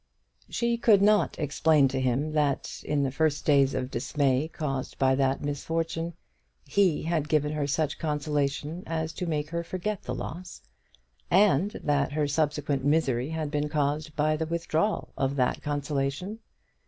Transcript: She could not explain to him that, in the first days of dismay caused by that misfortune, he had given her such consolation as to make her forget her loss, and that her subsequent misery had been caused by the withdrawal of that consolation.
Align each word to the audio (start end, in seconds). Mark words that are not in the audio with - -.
She 0.49 0.77
could 0.79 1.03
not 1.03 1.37
explain 1.37 1.87
to 1.89 2.01
him 2.01 2.31
that, 2.31 2.81
in 2.83 3.03
the 3.03 3.11
first 3.11 3.45
days 3.45 3.75
of 3.75 3.91
dismay 3.91 4.47
caused 4.47 4.97
by 4.97 5.13
that 5.13 5.43
misfortune, 5.43 6.15
he 6.65 7.03
had 7.03 7.29
given 7.29 7.51
her 7.51 7.67
such 7.67 7.99
consolation 7.99 8.81
as 8.87 9.13
to 9.13 9.27
make 9.27 9.51
her 9.51 9.63
forget 9.63 10.03
her 10.07 10.13
loss, 10.13 10.63
and 11.29 11.79
that 11.83 12.13
her 12.13 12.27
subsequent 12.27 12.83
misery 12.83 13.29
had 13.29 13.51
been 13.51 13.69
caused 13.69 14.15
by 14.15 14.35
the 14.35 14.47
withdrawal 14.47 15.13
of 15.19 15.35
that 15.35 15.61
consolation. 15.61 16.39